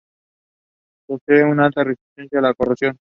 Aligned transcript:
Posee 1.05 1.43
una 1.43 1.67
alta 1.67 1.83
resistencia 1.83 2.39
a 2.39 2.41
la 2.41 2.55
corrosión. 2.55 2.97